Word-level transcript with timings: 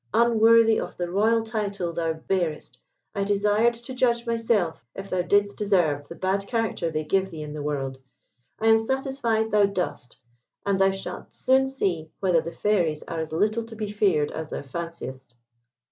unworthy 0.15 0.79
of 0.79 0.97
the 0.97 1.07
royal 1.11 1.43
title 1.43 1.93
thou 1.93 2.11
bearest, 2.11 2.79
I 3.13 3.23
desired 3.23 3.75
to 3.75 3.93
judge 3.93 4.25
myself 4.25 4.83
if 4.95 5.11
thou 5.11 5.21
didst 5.21 5.57
deserve 5.57 6.07
the 6.07 6.15
bad 6.15 6.47
character 6.47 6.89
they 6.89 7.03
give 7.03 7.29
thee 7.29 7.43
in 7.43 7.53
the 7.53 7.61
world. 7.61 7.99
I 8.57 8.65
am 8.65 8.79
satisfied 8.79 9.51
thou 9.51 9.67
dost, 9.67 10.17
and 10.65 10.81
thou 10.81 10.89
shalt 10.89 11.35
soon 11.35 11.67
see 11.67 12.09
whether 12.19 12.41
the 12.41 12.51
fairies 12.51 13.03
are 13.03 13.19
as 13.19 13.31
little 13.31 13.63
to 13.63 13.75
be 13.75 13.91
feared 13.91 14.31
as 14.31 14.49
thou 14.49 14.63
fanciest." 14.63 15.35